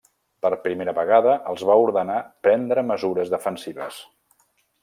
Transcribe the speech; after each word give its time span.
Per 0.45 0.49
primera 0.63 0.95
vegada 0.99 1.35
els 1.51 1.61
va 1.71 1.77
ordenar 1.83 2.17
prendre 2.47 2.87
mesures 2.91 3.33
defensives. 3.37 4.05